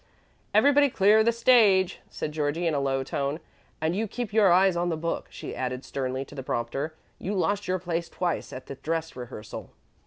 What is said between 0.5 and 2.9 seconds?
"Everybody clear the stage," said Georgie, in a